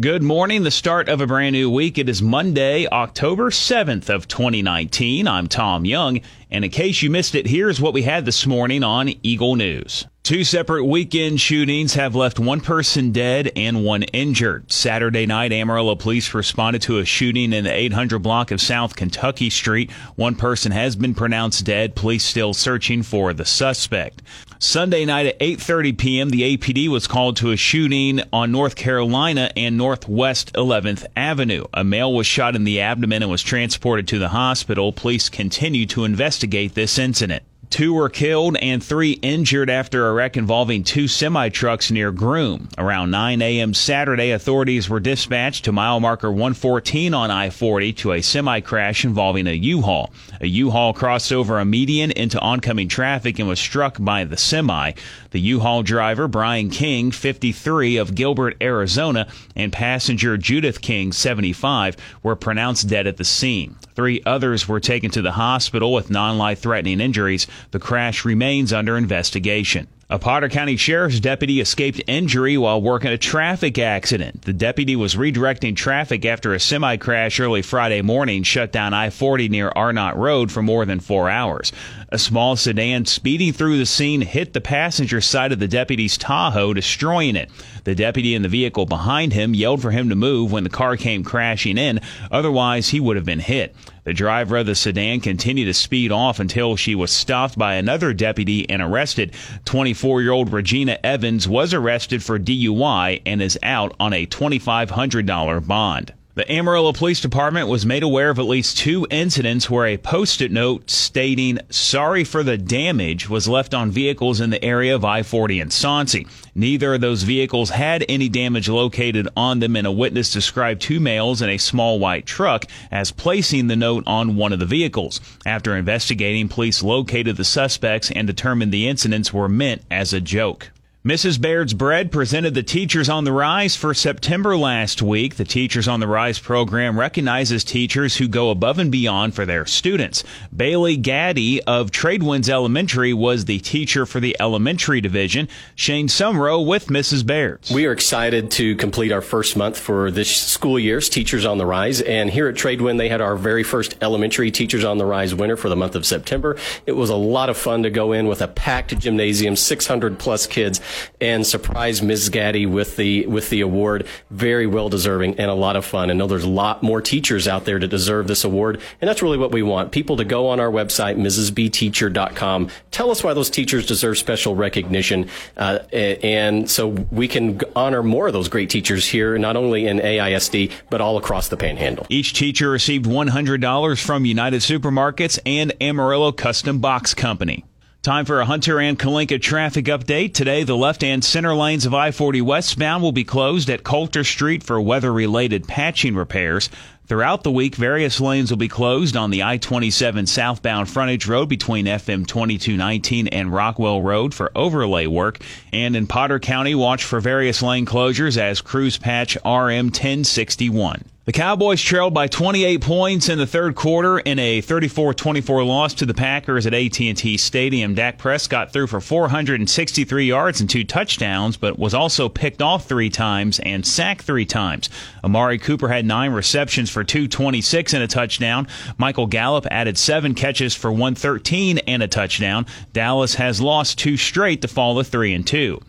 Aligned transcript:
Good 0.00 0.22
morning, 0.22 0.62
the 0.62 0.70
start 0.70 1.10
of 1.10 1.20
a 1.20 1.26
brand 1.26 1.52
new 1.52 1.68
week. 1.68 1.98
It 1.98 2.08
is 2.08 2.22
Monday, 2.22 2.86
October 2.86 3.50
7th 3.50 4.08
of 4.08 4.26
2019. 4.26 5.28
I'm 5.28 5.46
Tom 5.46 5.84
Young, 5.84 6.22
and 6.50 6.64
in 6.64 6.70
case 6.70 7.02
you 7.02 7.10
missed 7.10 7.34
it, 7.34 7.46
here's 7.46 7.82
what 7.82 7.92
we 7.92 8.00
had 8.00 8.24
this 8.24 8.46
morning 8.46 8.82
on 8.82 9.12
Eagle 9.22 9.56
News. 9.56 10.06
Two 10.30 10.44
separate 10.44 10.84
weekend 10.84 11.40
shootings 11.40 11.94
have 11.94 12.14
left 12.14 12.38
one 12.38 12.60
person 12.60 13.10
dead 13.10 13.50
and 13.56 13.84
one 13.84 14.04
injured. 14.04 14.70
Saturday 14.70 15.26
night, 15.26 15.50
Amarillo 15.50 15.96
police 15.96 16.32
responded 16.34 16.82
to 16.82 16.98
a 16.98 17.04
shooting 17.04 17.52
in 17.52 17.64
the 17.64 17.72
800 17.72 18.20
block 18.20 18.52
of 18.52 18.60
South 18.60 18.94
Kentucky 18.94 19.50
Street. 19.50 19.90
One 20.14 20.36
person 20.36 20.70
has 20.70 20.94
been 20.94 21.16
pronounced 21.16 21.64
dead. 21.64 21.96
Police 21.96 22.22
still 22.22 22.54
searching 22.54 23.02
for 23.02 23.34
the 23.34 23.44
suspect. 23.44 24.22
Sunday 24.60 25.04
night 25.04 25.26
at 25.26 25.40
8:30 25.40 25.98
p.m., 25.98 26.30
the 26.30 26.56
APD 26.56 26.86
was 26.86 27.08
called 27.08 27.36
to 27.38 27.50
a 27.50 27.56
shooting 27.56 28.20
on 28.32 28.52
North 28.52 28.76
Carolina 28.76 29.50
and 29.56 29.76
Northwest 29.76 30.52
11th 30.52 31.06
Avenue. 31.16 31.64
A 31.74 31.82
male 31.82 32.14
was 32.14 32.28
shot 32.28 32.54
in 32.54 32.62
the 32.62 32.82
abdomen 32.82 33.22
and 33.24 33.32
was 33.32 33.42
transported 33.42 34.06
to 34.06 34.20
the 34.20 34.28
hospital. 34.28 34.92
Police 34.92 35.28
continue 35.28 35.86
to 35.86 36.04
investigate 36.04 36.76
this 36.76 37.00
incident. 37.00 37.42
Two 37.70 37.94
were 37.94 38.08
killed 38.08 38.56
and 38.56 38.82
three 38.82 39.12
injured 39.12 39.70
after 39.70 40.08
a 40.08 40.12
wreck 40.12 40.36
involving 40.36 40.82
two 40.82 41.06
semi 41.06 41.48
trucks 41.50 41.92
near 41.92 42.10
Groom. 42.10 42.68
Around 42.76 43.12
9 43.12 43.40
a.m. 43.40 43.74
Saturday, 43.74 44.32
authorities 44.32 44.88
were 44.88 44.98
dispatched 44.98 45.64
to 45.64 45.72
mile 45.72 46.00
marker 46.00 46.32
114 46.32 47.14
on 47.14 47.30
I 47.30 47.48
40 47.50 47.92
to 47.92 48.12
a 48.12 48.22
semi 48.22 48.60
crash 48.60 49.04
involving 49.04 49.46
a 49.46 49.52
U 49.52 49.82
Haul. 49.82 50.12
A 50.40 50.48
U 50.48 50.70
Haul 50.70 50.92
crossed 50.92 51.32
over 51.32 51.60
a 51.60 51.64
median 51.64 52.10
into 52.10 52.40
oncoming 52.40 52.88
traffic 52.88 53.38
and 53.38 53.48
was 53.48 53.60
struck 53.60 53.96
by 54.00 54.24
the 54.24 54.36
semi. 54.36 54.92
The 55.30 55.40
U 55.40 55.60
Haul 55.60 55.84
driver, 55.84 56.26
Brian 56.26 56.70
King, 56.70 57.12
53 57.12 57.98
of 57.98 58.16
Gilbert, 58.16 58.56
Arizona, 58.60 59.28
and 59.54 59.72
passenger 59.72 60.36
Judith 60.36 60.80
King, 60.80 61.12
75, 61.12 61.96
were 62.24 62.34
pronounced 62.34 62.88
dead 62.88 63.06
at 63.06 63.16
the 63.16 63.24
scene. 63.24 63.76
Three 63.94 64.22
others 64.24 64.66
were 64.66 64.80
taken 64.80 65.10
to 65.12 65.22
the 65.22 65.32
hospital 65.32 65.92
with 65.92 66.10
non 66.10 66.36
life 66.36 66.60
threatening 66.60 67.00
injuries. 67.00 67.46
The 67.70 67.78
crash 67.78 68.24
remains 68.24 68.72
under 68.72 68.96
investigation. 68.96 69.86
A 70.12 70.18
Potter 70.18 70.48
County 70.48 70.76
Sheriff's 70.76 71.20
deputy 71.20 71.60
escaped 71.60 72.02
injury 72.08 72.58
while 72.58 72.82
working 72.82 73.12
a 73.12 73.16
traffic 73.16 73.78
accident. 73.78 74.42
The 74.42 74.52
deputy 74.52 74.96
was 74.96 75.14
redirecting 75.14 75.76
traffic 75.76 76.24
after 76.24 76.52
a 76.52 76.58
semi 76.58 76.96
crash 76.96 77.38
early 77.38 77.62
Friday 77.62 78.02
morning 78.02 78.42
shut 78.42 78.72
down 78.72 78.92
I 78.92 79.10
40 79.10 79.48
near 79.50 79.70
Arnot 79.70 80.16
Road 80.16 80.50
for 80.50 80.62
more 80.62 80.84
than 80.84 80.98
four 80.98 81.30
hours. 81.30 81.70
A 82.08 82.18
small 82.18 82.56
sedan 82.56 83.06
speeding 83.06 83.52
through 83.52 83.78
the 83.78 83.86
scene 83.86 84.20
hit 84.20 84.52
the 84.52 84.60
passenger 84.60 85.20
side 85.20 85.52
of 85.52 85.60
the 85.60 85.68
deputy's 85.68 86.18
Tahoe, 86.18 86.74
destroying 86.74 87.36
it. 87.36 87.48
The 87.84 87.94
deputy 87.94 88.34
in 88.34 88.42
the 88.42 88.48
vehicle 88.48 88.86
behind 88.86 89.32
him 89.32 89.54
yelled 89.54 89.80
for 89.80 89.92
him 89.92 90.08
to 90.08 90.16
move 90.16 90.50
when 90.50 90.64
the 90.64 90.70
car 90.70 90.96
came 90.96 91.22
crashing 91.22 91.78
in, 91.78 92.00
otherwise, 92.32 92.88
he 92.88 92.98
would 92.98 93.14
have 93.14 93.24
been 93.24 93.38
hit. 93.38 93.76
The 94.02 94.14
driver 94.14 94.56
of 94.56 94.66
the 94.66 94.74
sedan 94.74 95.20
continued 95.20 95.66
to 95.66 95.74
speed 95.74 96.10
off 96.10 96.40
until 96.40 96.74
she 96.74 96.94
was 96.94 97.12
stopped 97.12 97.56
by 97.56 97.74
another 97.74 98.12
deputy 98.12 98.68
and 98.68 98.82
arrested. 98.82 99.34
24 99.66 99.99
year 100.22 100.32
old 100.32 100.52
Regina 100.52 100.98
Evans 101.04 101.46
was 101.46 101.74
arrested 101.74 102.22
for 102.22 102.38
DUI 102.38 103.22
and 103.26 103.42
is 103.42 103.58
out 103.62 103.94
on 104.00 104.12
a 104.12 104.26
$2,500 104.26 105.66
bond. 105.66 106.14
The 106.36 106.50
Amarillo 106.50 106.92
Police 106.92 107.20
Department 107.20 107.66
was 107.66 107.84
made 107.84 108.04
aware 108.04 108.30
of 108.30 108.38
at 108.38 108.44
least 108.44 108.78
two 108.78 109.04
incidents 109.10 109.68
where 109.68 109.86
a 109.86 109.96
post 109.96 110.40
it 110.40 110.52
note 110.52 110.88
stating, 110.88 111.58
sorry 111.70 112.22
for 112.22 112.44
the 112.44 112.56
damage, 112.56 113.28
was 113.28 113.48
left 113.48 113.74
on 113.74 113.90
vehicles 113.90 114.40
in 114.40 114.50
the 114.50 114.64
area 114.64 114.94
of 114.94 115.04
I 115.04 115.24
40 115.24 115.58
and 115.58 115.72
Soncy. 115.72 116.28
Neither 116.54 116.94
of 116.94 117.00
those 117.00 117.24
vehicles 117.24 117.70
had 117.70 118.04
any 118.08 118.28
damage 118.28 118.68
located 118.68 119.28
on 119.36 119.58
them, 119.58 119.74
and 119.74 119.88
a 119.88 119.92
witness 119.92 120.32
described 120.32 120.82
two 120.82 121.00
males 121.00 121.42
in 121.42 121.50
a 121.50 121.58
small 121.58 121.98
white 121.98 122.26
truck 122.26 122.64
as 122.92 123.10
placing 123.10 123.66
the 123.66 123.74
note 123.74 124.04
on 124.06 124.36
one 124.36 124.52
of 124.52 124.60
the 124.60 124.66
vehicles. 124.66 125.20
After 125.44 125.76
investigating, 125.76 126.48
police 126.48 126.80
located 126.80 127.38
the 127.38 127.44
suspects 127.44 128.08
and 128.08 128.28
determined 128.28 128.70
the 128.70 128.86
incidents 128.86 129.32
were 129.32 129.48
meant 129.48 129.82
as 129.90 130.12
a 130.12 130.20
joke. 130.20 130.70
Mrs. 131.02 131.40
Baird's 131.40 131.72
Bread 131.72 132.12
presented 132.12 132.52
the 132.52 132.62
Teachers 132.62 133.08
on 133.08 133.24
the 133.24 133.32
Rise 133.32 133.74
for 133.74 133.94
September 133.94 134.54
last 134.54 135.00
week. 135.00 135.36
The 135.36 135.46
Teachers 135.46 135.88
on 135.88 136.00
the 136.00 136.06
Rise 136.06 136.38
program 136.38 137.00
recognizes 137.00 137.64
teachers 137.64 138.18
who 138.18 138.28
go 138.28 138.50
above 138.50 138.78
and 138.78 138.92
beyond 138.92 139.34
for 139.34 139.46
their 139.46 139.64
students. 139.64 140.22
Bailey 140.54 140.98
Gaddy 140.98 141.62
of 141.62 141.90
Tradewinds 141.90 142.50
Elementary 142.50 143.14
was 143.14 143.46
the 143.46 143.60
teacher 143.60 144.04
for 144.04 144.20
the 144.20 144.36
elementary 144.38 145.00
division. 145.00 145.48
Shane 145.74 146.06
Sumrow 146.06 146.62
with 146.66 146.88
Mrs. 146.88 147.24
Baird's. 147.24 147.70
We 147.70 147.86
are 147.86 147.92
excited 147.92 148.50
to 148.50 148.76
complete 148.76 149.10
our 149.10 149.22
first 149.22 149.56
month 149.56 149.78
for 149.78 150.10
this 150.10 150.30
school 150.36 150.78
year's 150.78 151.08
Teachers 151.08 151.46
on 151.46 151.56
the 151.56 151.64
Rise. 151.64 152.02
And 152.02 152.28
here 152.28 152.46
at 152.46 152.56
Tradewin, 152.56 152.98
they 152.98 153.08
had 153.08 153.22
our 153.22 153.36
very 153.36 153.62
first 153.62 153.96
elementary 154.02 154.50
Teachers 154.50 154.84
on 154.84 154.98
the 154.98 155.06
Rise 155.06 155.34
winner 155.34 155.56
for 155.56 155.70
the 155.70 155.76
month 155.76 155.94
of 155.94 156.04
September. 156.04 156.58
It 156.84 156.92
was 156.92 157.08
a 157.08 157.16
lot 157.16 157.48
of 157.48 157.56
fun 157.56 157.84
to 157.84 157.90
go 157.90 158.12
in 158.12 158.26
with 158.26 158.42
a 158.42 158.48
packed 158.48 158.98
gymnasium, 158.98 159.56
600 159.56 160.18
plus 160.18 160.46
kids 160.46 160.78
and 161.20 161.46
surprise 161.46 162.02
Ms. 162.02 162.28
Gaddy 162.28 162.66
with 162.66 162.96
the 162.96 163.26
with 163.26 163.50
the 163.50 163.60
award. 163.60 164.06
Very 164.30 164.66
well 164.66 164.88
deserving 164.88 165.38
and 165.38 165.50
a 165.50 165.54
lot 165.54 165.76
of 165.76 165.84
fun. 165.84 166.10
I 166.10 166.14
know 166.14 166.26
there's 166.26 166.44
a 166.44 166.48
lot 166.48 166.82
more 166.82 167.00
teachers 167.00 167.48
out 167.48 167.64
there 167.64 167.78
to 167.78 167.88
deserve 167.88 168.26
this 168.28 168.44
award, 168.44 168.80
and 169.00 169.08
that's 169.08 169.22
really 169.22 169.38
what 169.38 169.52
we 169.52 169.62
want. 169.62 169.92
People 169.92 170.16
to 170.16 170.24
go 170.24 170.48
on 170.48 170.60
our 170.60 170.70
website, 170.70 171.16
mrsbteacher.com, 171.16 172.68
tell 172.90 173.10
us 173.10 173.24
why 173.24 173.34
those 173.34 173.50
teachers 173.50 173.86
deserve 173.86 174.18
special 174.18 174.54
recognition, 174.54 175.28
uh, 175.56 175.78
and 175.92 176.70
so 176.70 176.88
we 176.88 177.28
can 177.28 177.60
honor 177.76 178.02
more 178.02 178.28
of 178.28 178.32
those 178.32 178.48
great 178.48 178.70
teachers 178.70 179.06
here, 179.06 179.38
not 179.38 179.56
only 179.56 179.86
in 179.86 179.98
AISD 179.98 180.70
but 180.88 181.00
all 181.00 181.16
across 181.16 181.48
the 181.48 181.56
Panhandle. 181.56 182.06
Each 182.08 182.32
teacher 182.32 182.70
received 182.70 183.06
$100 183.06 184.04
from 184.04 184.24
United 184.24 184.60
Supermarkets 184.60 185.38
and 185.44 185.72
Amarillo 185.80 186.32
Custom 186.32 186.78
Box 186.78 187.14
Company. 187.14 187.64
Time 188.02 188.24
for 188.24 188.40
a 188.40 188.46
Hunter 188.46 188.80
and 188.80 188.98
Kalinka 188.98 189.42
traffic 189.42 189.84
update. 189.84 190.32
Today, 190.32 190.64
the 190.64 190.74
left 190.74 191.04
and 191.04 191.22
center 191.22 191.54
lanes 191.54 191.84
of 191.84 191.92
I 191.92 192.12
40 192.12 192.40
westbound 192.40 193.02
will 193.02 193.12
be 193.12 193.24
closed 193.24 193.68
at 193.68 193.84
Coulter 193.84 194.24
Street 194.24 194.62
for 194.62 194.80
weather 194.80 195.12
related 195.12 195.68
patching 195.68 196.14
repairs. 196.14 196.70
Throughout 197.08 197.42
the 197.42 197.50
week, 197.50 197.74
various 197.74 198.18
lanes 198.18 198.48
will 198.48 198.56
be 198.56 198.68
closed 198.68 199.18
on 199.18 199.30
the 199.30 199.42
I 199.42 199.58
27 199.58 200.24
southbound 200.24 200.88
frontage 200.88 201.26
road 201.26 201.50
between 201.50 201.84
FM 201.84 202.26
2219 202.26 203.28
and 203.28 203.52
Rockwell 203.52 204.00
Road 204.00 204.32
for 204.32 204.50
overlay 204.54 205.06
work. 205.06 205.44
And 205.70 205.94
in 205.94 206.06
Potter 206.06 206.38
County, 206.38 206.74
watch 206.74 207.04
for 207.04 207.20
various 207.20 207.60
lane 207.60 207.84
closures 207.84 208.38
as 208.38 208.62
crews 208.62 208.96
patch 208.96 209.36
RM 209.44 209.88
1061. 209.88 211.04
The 211.26 211.32
Cowboys 211.32 211.82
trailed 211.82 212.14
by 212.14 212.28
28 212.28 212.80
points 212.80 213.28
in 213.28 213.36
the 213.36 213.46
third 213.46 213.74
quarter 213.74 214.18
in 214.18 214.38
a 214.38 214.62
34-24 214.62 215.66
loss 215.66 215.92
to 215.94 216.06
the 216.06 216.14
Packers 216.14 216.66
at 216.66 216.72
AT&T 216.72 217.36
Stadium. 217.36 217.94
Dak 217.94 218.16
Prescott 218.16 218.72
threw 218.72 218.86
for 218.86 219.02
463 219.02 220.24
yards 220.24 220.62
and 220.62 220.70
two 220.70 220.82
touchdowns, 220.82 221.58
but 221.58 221.78
was 221.78 221.92
also 221.92 222.30
picked 222.30 222.62
off 222.62 222.86
three 222.88 223.10
times 223.10 223.60
and 223.60 223.86
sacked 223.86 224.22
three 224.22 224.46
times. 224.46 224.88
Amari 225.22 225.58
Cooper 225.58 225.88
had 225.88 226.06
nine 226.06 226.32
receptions 226.32 226.88
for 226.88 227.04
226 227.04 227.92
and 227.92 228.02
a 228.02 228.08
touchdown. 228.08 228.66
Michael 228.96 229.26
Gallup 229.26 229.66
added 229.70 229.98
seven 229.98 230.34
catches 230.34 230.74
for 230.74 230.90
113 230.90 231.80
and 231.80 232.02
a 232.02 232.08
touchdown. 232.08 232.64
Dallas 232.94 233.34
has 233.34 233.60
lost 233.60 233.98
two 233.98 234.16
straight 234.16 234.62
to 234.62 234.68
fall 234.68 234.96
to 234.96 235.04
three 235.04 235.34
and 235.34 235.46
two. 235.46 235.82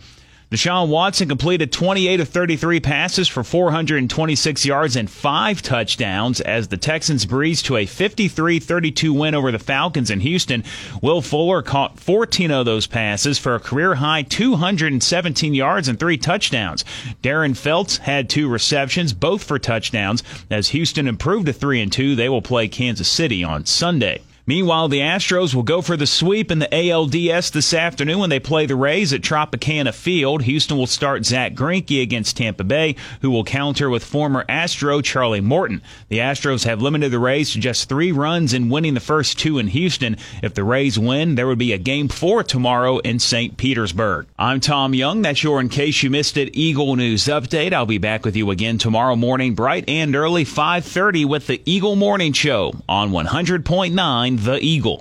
Deshaun 0.51 0.89
Watson 0.89 1.29
completed 1.29 1.71
28 1.71 2.19
of 2.19 2.27
33 2.27 2.81
passes 2.81 3.29
for 3.29 3.41
426 3.41 4.65
yards 4.65 4.97
and 4.97 5.09
five 5.09 5.61
touchdowns 5.61 6.41
as 6.41 6.67
the 6.67 6.75
Texans 6.75 7.25
breezed 7.25 7.67
to 7.67 7.77
a 7.77 7.85
53-32 7.85 9.17
win 9.17 9.33
over 9.33 9.49
the 9.53 9.59
Falcons 9.59 10.11
in 10.11 10.19
Houston. 10.19 10.65
Will 11.01 11.21
Fuller 11.21 11.61
caught 11.61 12.01
14 12.01 12.51
of 12.51 12.65
those 12.65 12.85
passes 12.85 13.39
for 13.39 13.55
a 13.55 13.61
career 13.61 13.95
high 13.95 14.23
217 14.23 15.53
yards 15.53 15.87
and 15.87 15.97
three 15.97 16.17
touchdowns. 16.17 16.83
Darren 17.23 17.55
Fells 17.55 17.99
had 17.99 18.29
two 18.29 18.49
receptions, 18.49 19.13
both 19.13 19.45
for 19.45 19.57
touchdowns. 19.57 20.21
As 20.49 20.67
Houston 20.69 21.07
improved 21.07 21.45
to 21.45 21.53
3 21.53 21.79
and 21.79 21.93
2, 21.93 22.15
they 22.15 22.27
will 22.27 22.41
play 22.41 22.67
Kansas 22.67 23.07
City 23.07 23.41
on 23.41 23.65
Sunday. 23.65 24.21
Meanwhile, 24.45 24.87
the 24.87 24.99
Astros 24.99 25.53
will 25.53 25.63
go 25.63 25.81
for 25.81 25.95
the 25.95 26.07
sweep 26.07 26.51
in 26.51 26.59
the 26.59 26.67
ALDS 26.67 27.51
this 27.51 27.73
afternoon 27.73 28.19
when 28.19 28.29
they 28.29 28.39
play 28.39 28.65
the 28.65 28.75
Rays 28.75 29.13
at 29.13 29.21
Tropicana 29.21 29.93
Field. 29.93 30.43
Houston 30.43 30.77
will 30.77 30.87
start 30.87 31.25
Zack 31.25 31.53
Greinke 31.53 32.01
against 32.01 32.37
Tampa 32.37 32.63
Bay, 32.63 32.95
who 33.21 33.29
will 33.29 33.43
counter 33.43 33.89
with 33.89 34.03
former 34.03 34.43
Astro 34.49 35.01
Charlie 35.01 35.41
Morton. 35.41 35.81
The 36.09 36.17
Astros 36.17 36.65
have 36.65 36.81
limited 36.81 37.11
the 37.11 37.19
Rays 37.19 37.53
to 37.53 37.59
just 37.59 37.87
three 37.87 38.11
runs 38.11 38.53
in 38.53 38.69
winning 38.69 38.95
the 38.95 38.99
first 38.99 39.37
two 39.37 39.59
in 39.59 39.67
Houston. 39.67 40.17
If 40.41 40.55
the 40.55 40.63
Rays 40.63 40.97
win, 40.97 41.35
there 41.35 41.47
would 41.47 41.59
be 41.59 41.73
a 41.73 41.77
game 41.77 42.07
four 42.07 42.43
tomorrow 42.43 42.97
in 42.99 43.19
St. 43.19 43.57
Petersburg. 43.57 44.25
I'm 44.39 44.59
Tom 44.59 44.93
Young. 44.93 45.21
That's 45.21 45.43
your 45.43 45.59
In 45.59 45.69
Case 45.69 46.01
You 46.01 46.09
Missed 46.09 46.37
It 46.37 46.55
Eagle 46.55 46.95
News 46.95 47.25
Update. 47.25 47.73
I'll 47.73 47.85
be 47.85 47.99
back 47.99 48.25
with 48.25 48.35
you 48.35 48.49
again 48.49 48.77
tomorrow 48.79 49.15
morning, 49.15 49.53
bright 49.53 49.87
and 49.87 50.15
early, 50.15 50.45
5.30 50.45 51.25
with 51.25 51.47
the 51.47 51.61
Eagle 51.65 51.95
Morning 51.95 52.33
Show 52.33 52.73
on 52.89 53.11
100.9 53.11 54.30
The 54.37 54.57
Eagle. 54.63 54.99